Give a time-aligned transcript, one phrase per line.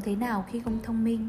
[0.00, 1.28] sống thế nào khi không thông minh?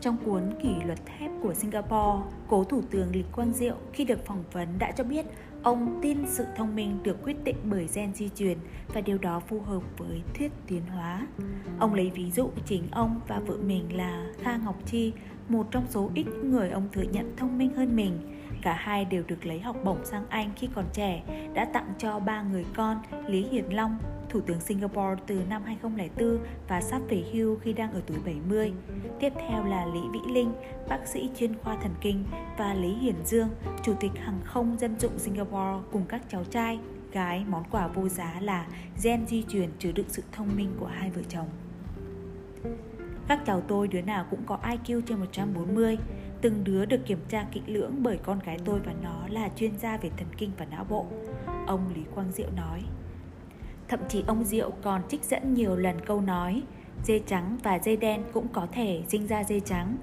[0.00, 4.26] Trong cuốn kỷ luật thép của Singapore, cố thủ tướng Lý Quang Diệu khi được
[4.26, 5.26] phỏng vấn đã cho biết
[5.62, 8.58] ông tin sự thông minh được quyết định bởi gen di truyền
[8.94, 11.26] và điều đó phù hợp với thuyết tiến hóa.
[11.78, 15.12] Ông lấy ví dụ chính ông và vợ mình là Kha Ngọc Chi,
[15.48, 18.18] một trong số ít người ông thừa nhận thông minh hơn mình.
[18.62, 21.22] Cả hai đều được lấy học bổng sang Anh khi còn trẻ,
[21.54, 23.98] đã tặng cho ba người con Lý Hiền Long,
[24.32, 28.72] Thủ tướng Singapore từ năm 2004 và sắp về hưu khi đang ở tuổi 70.
[29.20, 30.52] Tiếp theo là Lý Vĩ Linh,
[30.88, 32.24] bác sĩ chuyên khoa thần kinh
[32.58, 33.48] và Lý Hiển Dương,
[33.82, 36.78] Chủ tịch hàng không dân dụng Singapore cùng các cháu trai,
[37.12, 38.66] gái món quà vô giá là
[39.02, 41.48] gen di truyền chứa đựng sự thông minh của hai vợ chồng.
[43.28, 45.98] Các cháu tôi đứa nào cũng có IQ trên 140,
[46.40, 49.78] từng đứa được kiểm tra kỹ lưỡng bởi con gái tôi và nó là chuyên
[49.78, 51.06] gia về thần kinh và não bộ.
[51.66, 52.82] Ông Lý Quang Diệu nói.
[53.92, 56.62] Thậm chí ông Diệu còn trích dẫn nhiều lần câu nói,
[57.04, 59.96] Dê trắng và dê đen cũng có thể sinh ra dê trắng,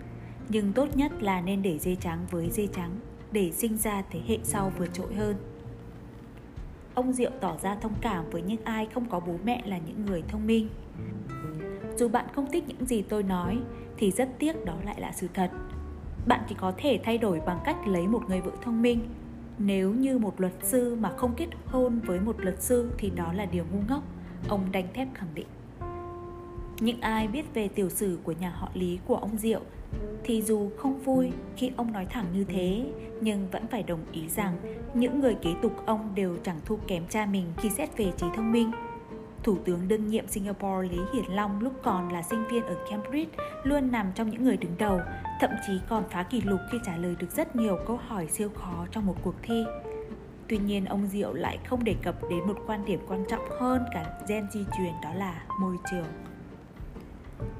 [0.49, 2.99] Nhưng tốt nhất là nên để dê trắng với dê trắng,
[3.31, 5.35] Để sinh ra thế hệ sau vượt trội hơn.
[6.93, 10.05] Ông Diệu tỏ ra thông cảm với những ai không có bố mẹ là những
[10.05, 10.69] người thông minh.
[11.95, 13.57] Dù bạn không thích những gì tôi nói,
[13.97, 15.51] Thì rất tiếc đó lại là sự thật.
[16.27, 18.99] Bạn chỉ có thể thay đổi bằng cách lấy một người vợ thông minh
[19.59, 23.33] nếu như một luật sư mà không kết hôn với một luật sư thì đó
[23.33, 24.03] là điều ngu ngốc.
[24.47, 25.47] Ông đanh thép khẳng định.
[26.79, 29.61] Những ai biết về tiểu sử của nhà họ lý của ông diệu
[30.23, 32.85] thì dù không vui khi ông nói thẳng như thế,
[33.21, 34.57] nhưng vẫn phải đồng ý rằng
[34.93, 38.27] những người kế tục ông đều chẳng thua kém cha mình khi xét về trí
[38.35, 38.71] thông minh.
[39.43, 43.31] Thủ tướng đương nhiệm Singapore Lý Hiển Long lúc còn là sinh viên ở Cambridge
[43.63, 44.99] luôn nằm trong những người đứng đầu,
[45.41, 48.49] thậm chí còn phá kỷ lục khi trả lời được rất nhiều câu hỏi siêu
[48.55, 49.63] khó trong một cuộc thi.
[50.47, 53.83] Tuy nhiên, ông Diệu lại không đề cập đến một quan điểm quan trọng hơn
[53.93, 56.07] cả gen di truyền đó là môi trường.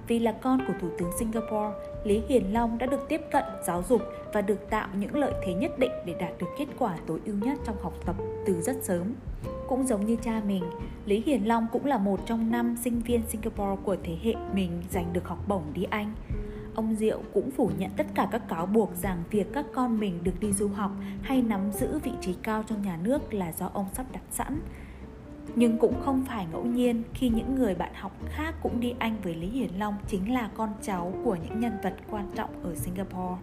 [0.07, 3.83] Vì là con của Thủ tướng Singapore, Lý Hiền Long đã được tiếp cận giáo
[3.89, 4.01] dục
[4.33, 7.35] và được tạo những lợi thế nhất định để đạt được kết quả tối ưu
[7.35, 9.13] nhất trong học tập từ rất sớm.
[9.69, 10.63] Cũng giống như cha mình,
[11.05, 14.83] Lý Hiền Long cũng là một trong năm sinh viên Singapore của thế hệ mình
[14.89, 16.13] giành được học bổng đi Anh.
[16.75, 20.23] Ông Diệu cũng phủ nhận tất cả các cáo buộc rằng việc các con mình
[20.23, 20.91] được đi du học
[21.21, 24.59] hay nắm giữ vị trí cao trong nhà nước là do ông sắp đặt sẵn.
[25.55, 29.15] Nhưng cũng không phải ngẫu nhiên khi những người bạn học khác cũng đi Anh
[29.23, 32.75] với Lý Hiền Long chính là con cháu của những nhân vật quan trọng ở
[32.75, 33.41] Singapore.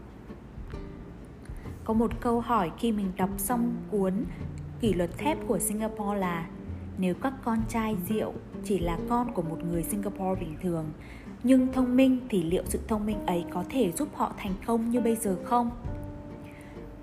[1.85, 4.13] Có một câu hỏi khi mình đọc xong cuốn
[4.81, 6.47] Kỷ luật thép của Singapore là
[6.99, 8.33] nếu các con trai rượu
[8.65, 10.85] chỉ là con của một người Singapore bình thường
[11.43, 14.91] nhưng thông minh thì liệu sự thông minh ấy có thể giúp họ thành công
[14.91, 15.71] như bây giờ không?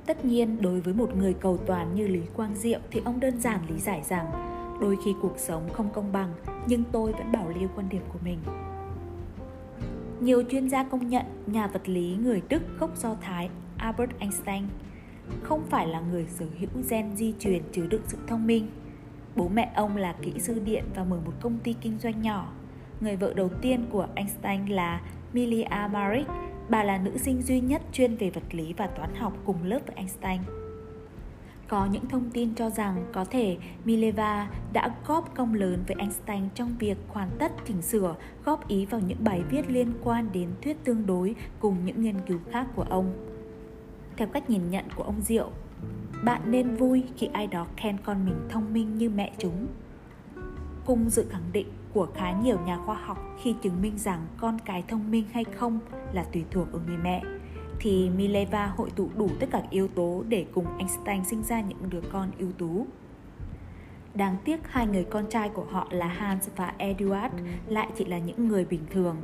[0.06, 3.40] Tất nhiên, đối với một người cầu toàn như Lý Quang Diệu thì ông đơn
[3.40, 4.26] giản lý giải rằng
[4.82, 6.34] đôi khi cuộc sống không công bằng
[6.68, 8.40] nhưng tôi vẫn bảo lưu quan điểm của mình.
[10.20, 14.64] Nhiều chuyên gia công nhận nhà vật lý người Đức gốc Do Thái Albert Einstein
[15.42, 18.68] không phải là người sở hữu gen di truyền chứa đựng sự thông minh.
[19.36, 22.54] Bố mẹ ông là kỹ sư điện và mở một công ty kinh doanh nhỏ.
[23.02, 25.02] Người vợ đầu tiên của Einstein là
[25.34, 26.28] Milia Marik.
[26.70, 29.80] Bà là nữ sinh duy nhất chuyên về vật lý và toán học cùng lớp
[29.88, 30.42] với Einstein.
[31.68, 36.44] Có những thông tin cho rằng có thể Mileva đã góp công lớn với Einstein
[36.56, 40.50] trong việc hoàn tất chỉnh sửa, góp ý vào những bài viết liên quan đến
[40.62, 43.33] thuyết tương đối cùng những nghiên cứu khác của ông.
[44.18, 45.50] Theo cách nhìn nhận của ông Diệu,
[46.24, 49.68] bạn nên vui khi ai đó khen con mình thông minh như mẹ chúng.
[50.85, 54.59] Cùng dự khẳng định của khá nhiều nhà khoa học khi chứng minh rằng con
[54.66, 55.79] cái thông minh hay không
[56.13, 57.24] là tùy thuộc ở người mẹ
[57.79, 61.90] thì Mileva hội tụ đủ tất cả yếu tố để cùng Einstein sinh ra những
[61.90, 62.88] đứa con ưu tú.
[64.13, 67.35] Đáng tiếc hai người con trai của họ là Hans và Eduard
[67.68, 69.18] lại chỉ là những người bình thường.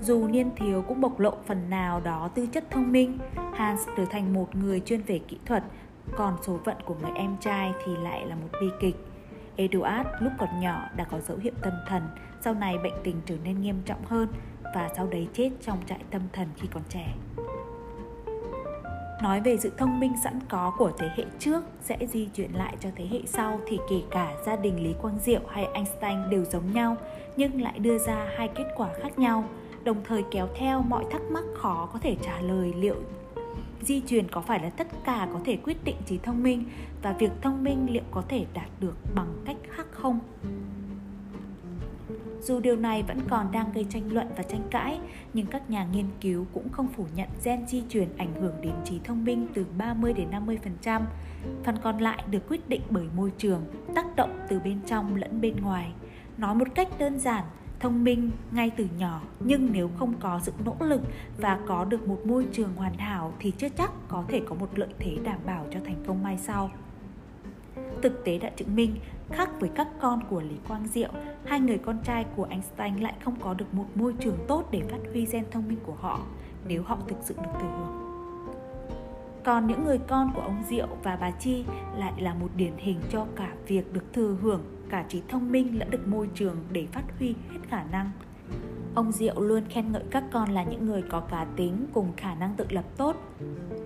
[0.00, 3.18] Dù niên thiếu cũng bộc lộ phần nào đó tư chất thông minh,
[3.54, 5.64] Hans trở thành một người chuyên về kỹ thuật,
[6.16, 8.96] còn số phận của người em trai thì lại là một bi kịch.
[9.56, 12.02] Eduard lúc còn nhỏ đã có dấu hiệu tâm thần,
[12.40, 14.28] sau này bệnh tình trở nên nghiêm trọng hơn
[14.74, 17.14] và sau đấy chết trong trại tâm thần khi còn trẻ.
[19.24, 22.76] Nói về sự thông minh sẵn có của thế hệ trước sẽ di chuyển lại
[22.80, 26.44] cho thế hệ sau thì kể cả gia đình Lý Quang Diệu hay Einstein đều
[26.44, 26.96] giống nhau
[27.36, 29.44] nhưng lại đưa ra hai kết quả khác nhau,
[29.84, 32.96] đồng thời kéo theo mọi thắc mắc khó có thể trả lời liệu
[33.82, 36.64] di truyền có phải là tất cả có thể quyết định trí thông minh
[37.02, 40.20] và việc thông minh liệu có thể đạt được bằng cách khác không
[42.44, 45.00] dù điều này vẫn còn đang gây tranh luận và tranh cãi,
[45.34, 48.72] nhưng các nhà nghiên cứu cũng không phủ nhận gen di truyền ảnh hưởng đến
[48.84, 51.02] trí thông minh từ 30 đến 50%.
[51.64, 53.64] Phần còn lại được quyết định bởi môi trường,
[53.94, 55.92] tác động từ bên trong lẫn bên ngoài.
[56.38, 57.44] Nói một cách đơn giản,
[57.80, 61.00] thông minh ngay từ nhỏ nhưng nếu không có sự nỗ lực
[61.38, 64.78] và có được một môi trường hoàn hảo thì chưa chắc có thể có một
[64.78, 66.70] lợi thế đảm bảo cho thành công mai sau
[68.02, 68.96] thực tế đã chứng minh
[69.30, 71.10] khác với các con của Lý Quang Diệu,
[71.44, 74.82] hai người con trai của Einstein lại không có được một môi trường tốt để
[74.90, 76.20] phát huy gen thông minh của họ
[76.68, 78.04] nếu họ thực sự được thừa hưởng.
[79.44, 81.64] Còn những người con của ông Diệu và bà Chi
[81.96, 85.78] lại là một điển hình cho cả việc được thừa hưởng cả trí thông minh
[85.78, 88.10] lẫn được môi trường để phát huy hết khả năng.
[88.94, 92.34] Ông Diệu luôn khen ngợi các con là những người có cá tính cùng khả
[92.34, 93.16] năng tự lập tốt.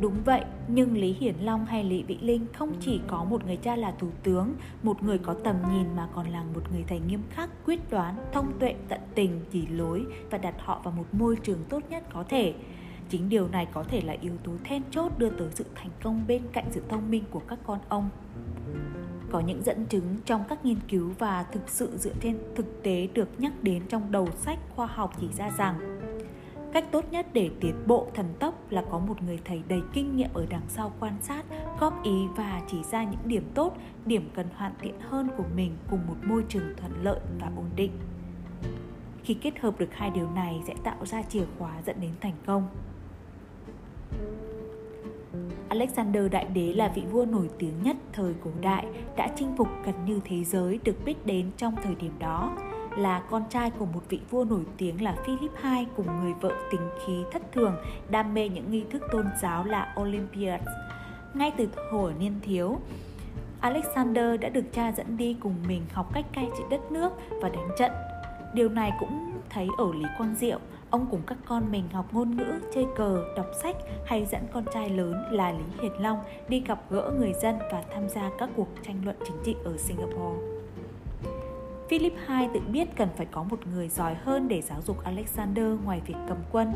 [0.00, 3.56] Đúng vậy, nhưng Lý Hiển Long hay Lý Vĩ Linh không chỉ có một người
[3.56, 7.00] cha là thủ tướng, một người có tầm nhìn mà còn là một người thầy
[7.00, 11.06] nghiêm khắc, quyết đoán, thông tuệ, tận tình, chỉ lối và đặt họ vào một
[11.12, 12.55] môi trường tốt nhất có thể.
[13.09, 16.25] Chính điều này có thể là yếu tố then chốt đưa tới sự thành công
[16.29, 18.11] bên cạnh sự thông minh của các con ông
[19.31, 23.09] có những dẫn chứng trong các nghiên cứu và thực sự dựa trên thực tế
[23.15, 25.98] được nhắc đến trong đầu sách khoa học chỉ ra rằng
[26.73, 30.17] cách tốt nhất để tiến bộ thần tốc là có một người thầy đầy kinh
[30.17, 31.44] nghiệm ở đằng sau quan sát
[31.81, 33.76] góp ý và chỉ ra những điểm tốt
[34.06, 37.70] điểm cần hoàn thiện hơn của mình cùng một môi trường thuận lợi và ổn
[37.76, 37.93] định
[39.25, 42.37] khi kết hợp được hai điều này sẽ tạo ra chìa khóa dẫn đến thành
[42.47, 42.69] công
[45.69, 48.87] Alexander Đại Đế là vị vua nổi tiếng nhất thời cổ đại,
[49.17, 52.56] đã chinh phục gần như thế giới được biết đến trong thời điểm đó.
[52.99, 56.53] Là con trai của một vị vua nổi tiếng là Philip II cùng người vợ
[56.71, 57.77] tính khí thất thường,
[58.11, 60.61] đam mê những nghi thức tôn giáo là Olympiad.
[61.35, 62.79] Ngay từ thuở niên thiếu,
[63.61, 67.12] Alexander đã được cha dẫn đi cùng mình học cách cai trị đất nước
[67.43, 67.93] và đánh trận.
[68.55, 70.59] Điều này cũng thấy ở Lý Quang Diệu,
[70.91, 74.65] Ông cùng các con mình học ngôn ngữ, chơi cờ, đọc sách hay dẫn con
[74.75, 76.19] trai lớn là Lý hiền Long
[76.49, 79.77] đi gặp gỡ người dân và tham gia các cuộc tranh luận chính trị ở
[79.77, 80.48] Singapore.
[81.88, 85.67] Philip II tự biết cần phải có một người giỏi hơn để giáo dục Alexander
[85.85, 86.73] ngoài việc cầm quân.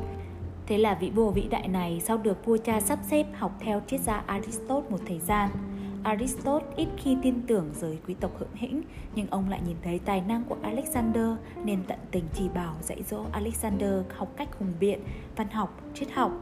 [0.67, 3.83] Thế là vị vua vĩ đại này sau được vua cha sắp xếp học theo
[3.87, 5.51] triết gia Aristotle một thời gian,
[6.03, 8.83] Aristotle ít khi tin tưởng giới quý tộc hưởng hĩnh,
[9.15, 11.29] nhưng ông lại nhìn thấy tài năng của Alexander
[11.65, 15.01] nên tận tình chỉ bảo dạy dỗ Alexander học cách hùng biện,
[15.37, 16.33] văn học, triết học.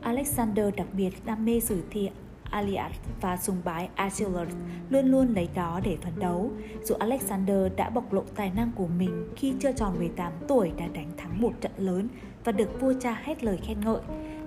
[0.00, 2.10] Alexander đặc biệt đam mê sử thi
[2.52, 4.48] Aliad và sùng bái Achilles
[4.90, 6.50] luôn luôn lấy đó để phấn đấu.
[6.84, 10.86] Dù Alexander đã bộc lộ tài năng của mình khi chưa tròn 18 tuổi đã
[10.86, 12.08] đánh thắng một trận lớn
[12.44, 14.00] và được vua cha hết lời khen ngợi,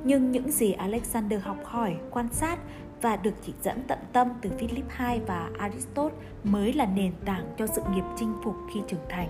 [0.03, 2.59] nhưng những gì Alexander học hỏi, quan sát
[3.01, 7.45] và được chỉ dẫn tận tâm từ Philip II và Aristotle mới là nền tảng
[7.57, 9.29] cho sự nghiệp chinh phục khi trưởng thành.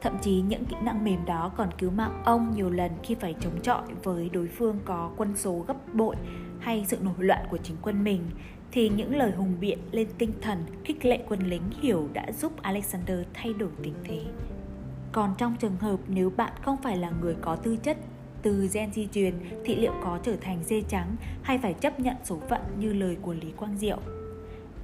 [0.00, 3.34] Thậm chí những kỹ năng mềm đó còn cứu mạng ông nhiều lần khi phải
[3.40, 6.16] chống chọi với đối phương có quân số gấp bội
[6.62, 8.22] hay sự nổi loạn của chính quân mình
[8.72, 12.62] thì những lời hùng biện lên tinh thần khích lệ quân lính hiểu đã giúp
[12.62, 14.20] Alexander thay đổi tình thế.
[15.12, 17.96] Còn trong trường hợp nếu bạn không phải là người có tư chất
[18.42, 22.16] từ gen di truyền thì liệu có trở thành dê trắng hay phải chấp nhận
[22.24, 23.98] số phận như lời của Lý Quang Diệu.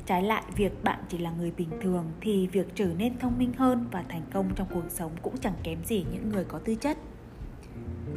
[0.06, 3.52] Trái lại, việc bạn chỉ là người bình thường thì việc trở nên thông minh
[3.52, 6.74] hơn và thành công trong cuộc sống cũng chẳng kém gì những người có tư
[6.74, 6.98] chất.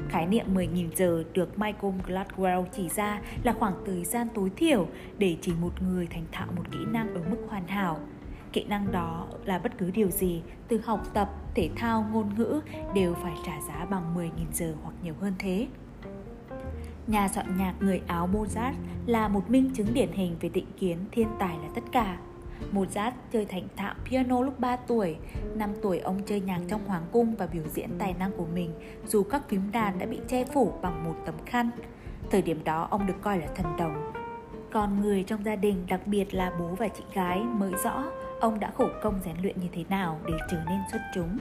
[0.10, 4.88] Khái niệm 10.000 giờ được Michael Gladwell chỉ ra là khoảng thời gian tối thiểu
[5.18, 8.00] để chỉ một người thành thạo một kỹ năng ở mức hoàn hảo–
[8.54, 12.62] Kỹ năng đó là bất cứ điều gì, từ học tập, thể thao, ngôn ngữ
[12.96, 15.68] đều phải trả giá bằng 10.000 giờ hoặc nhiều hơn thế.
[17.08, 18.74] Nhà soạn nhạc người Áo Mozart
[19.06, 22.18] là một minh chứng điển hình về định kiến thiên tài là tất cả.
[22.74, 25.18] Mozart chơi thành thạo piano lúc 3 tuổi,
[25.56, 28.74] 5 tuổi ông chơi nhạc trong hoàng cung và biểu diễn tài năng của mình
[29.08, 31.70] dù các phím đàn đã bị che phủ bằng một tấm khăn.
[32.32, 34.12] Thời điểm đó ông được coi là thần đồng.
[34.72, 38.04] Còn người trong gia đình, đặc biệt là bố và chị gái mới rõ
[38.42, 41.38] ông đã khổ công rèn luyện như thế nào để trở nên xuất chúng.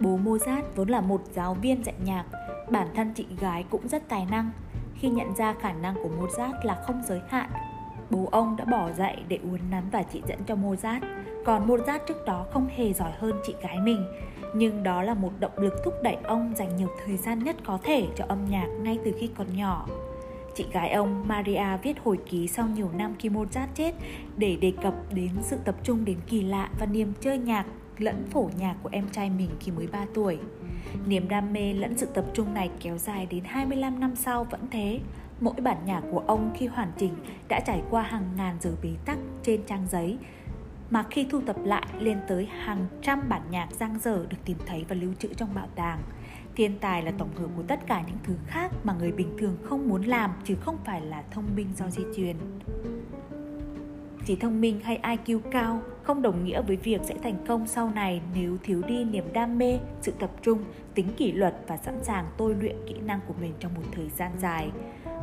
[0.00, 2.24] Bố Mozart vốn là một giáo viên dạy nhạc,
[2.70, 4.50] bản thân chị gái cũng rất tài năng.
[4.94, 7.50] Khi nhận ra khả năng của Mozart là không giới hạn,
[8.12, 11.00] bố ông đã bỏ dạy để uốn nắn và chỉ dẫn cho Mozart.
[11.44, 14.04] Còn Mozart trước đó không hề giỏi hơn chị gái mình,
[14.54, 17.78] nhưng đó là một động lực thúc đẩy ông dành nhiều thời gian nhất có
[17.82, 19.88] thể cho âm nhạc ngay từ khi còn nhỏ.
[20.54, 23.94] Chị gái ông Maria viết hồi ký sau nhiều năm khi Mozart chết
[24.36, 27.66] để đề cập đến sự tập trung đến kỳ lạ và niềm chơi nhạc
[27.98, 30.38] lẫn phổ nhạc của em trai mình khi mới 3 tuổi.
[31.06, 34.60] Niềm đam mê lẫn sự tập trung này kéo dài đến 25 năm sau vẫn
[34.70, 35.00] thế.
[35.42, 37.14] Mỗi bản nhạc của ông khi hoàn chỉnh
[37.48, 40.18] đã trải qua hàng ngàn giờ bế tắc trên trang giấy,
[40.90, 44.56] mà khi thu tập lại lên tới hàng trăm bản nhạc giang dở được tìm
[44.66, 46.02] thấy và lưu trữ trong bảo tàng.
[46.56, 49.56] Thiên tài là tổng hợp của tất cả những thứ khác mà người bình thường
[49.62, 52.36] không muốn làm chứ không phải là thông minh do di truyền.
[54.26, 57.90] Chỉ thông minh hay IQ cao không đồng nghĩa với việc sẽ thành công sau
[57.90, 62.04] này nếu thiếu đi niềm đam mê, sự tập trung, tính kỷ luật và sẵn
[62.04, 64.70] sàng tôi luyện kỹ năng của mình trong một thời gian dài.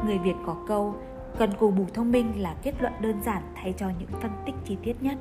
[0.06, 0.96] Người Việt có câu,
[1.38, 4.56] cần cù bù thông minh là kết luận đơn giản thay cho những phân tích
[4.65, 5.18] chi tiết nhất.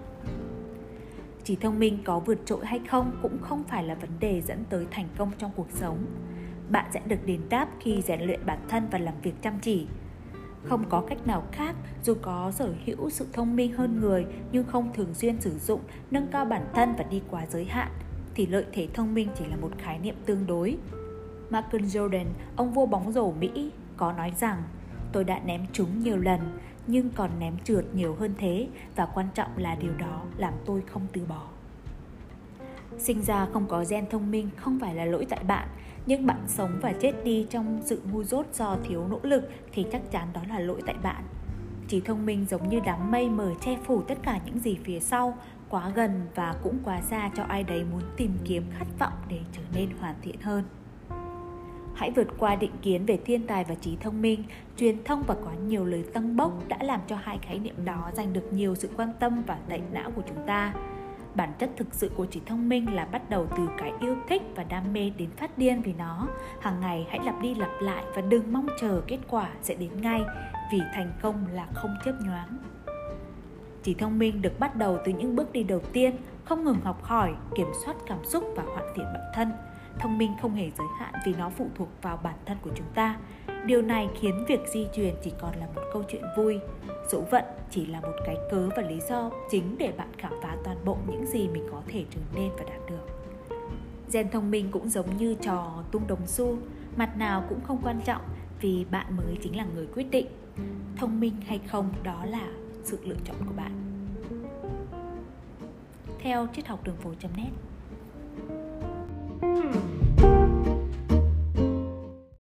[1.44, 4.64] chỉ thông minh có vượt trội hay không cũng không phải là vấn đề dẫn
[4.70, 6.06] tới thành công trong cuộc sống.
[6.70, 9.86] Bạn sẽ được đền đáp khi rèn luyện bản thân và làm việc chăm chỉ,
[10.64, 14.64] không có cách nào khác dù có sở hữu sự thông minh hơn người nhưng
[14.64, 15.80] không thường xuyên sử dụng
[16.10, 17.88] nâng cao bản thân và đi quá giới hạn
[18.34, 20.76] thì lợi thế thông minh chỉ là một khái niệm tương đối
[21.50, 22.24] Michael Jordan,
[22.56, 24.62] ông vua bóng rổ Mỹ, có nói rằng,
[25.12, 26.40] tôi đã ném chúng nhiều lần,
[26.86, 30.82] nhưng còn ném trượt nhiều hơn thế, và quan trọng là điều đó làm tôi
[30.92, 31.42] không từ bỏ.
[32.98, 35.68] Sinh ra không có gen thông minh không phải là lỗi tại bạn,
[36.06, 39.86] nhưng bạn sống và chết đi trong sự ngu dốt do thiếu nỗ lực thì
[39.92, 41.24] chắc chắn đó là lỗi tại bạn
[41.88, 45.00] trí thông minh giống như đám mây mờ che phủ tất cả những gì phía
[45.00, 45.38] sau,
[45.68, 49.40] quá gần và cũng quá xa cho ai đấy muốn tìm kiếm khát vọng để
[49.52, 50.64] trở nên hoàn thiện hơn
[51.98, 54.44] hãy vượt qua định kiến về thiên tài và trí thông minh.
[54.76, 58.10] Truyền thông và có nhiều lời tăng bốc đã làm cho hai khái niệm đó
[58.12, 60.74] giành được nhiều sự quan tâm và tẩy não của chúng ta.
[61.34, 64.42] Bản chất thực sự của trí thông minh là bắt đầu từ cái yêu thích
[64.54, 66.28] và đam mê đến phát điên vì nó.
[66.60, 70.00] Hàng ngày hãy lặp đi lặp lại và đừng mong chờ kết quả sẽ đến
[70.00, 70.22] ngay,
[70.72, 72.58] vì thành công là không chớp nhoáng.
[73.82, 77.02] Trí thông minh được bắt đầu từ những bước đi đầu tiên, không ngừng học
[77.02, 79.48] hỏi, kiểm soát cảm xúc và hoàn thiện bản thân
[79.98, 82.86] thông minh không hề giới hạn vì nó phụ thuộc vào bản thân của chúng
[82.94, 83.16] ta.
[83.66, 86.58] Điều này khiến việc di truyền chỉ còn là một câu chuyện vui.
[87.08, 90.56] Số vận chỉ là một cái cớ và lý do chính để bạn khám phá
[90.64, 93.06] toàn bộ những gì mình có thể trở nên và đạt được.
[94.12, 96.56] Gen thông minh cũng giống như trò tung đồng xu,
[96.96, 98.22] mặt nào cũng không quan trọng
[98.60, 100.26] vì bạn mới chính là người quyết định.
[100.96, 102.48] Thông minh hay không, đó là
[102.84, 103.72] sự lựa chọn của bạn.
[106.18, 107.50] Theo triết học đường phố net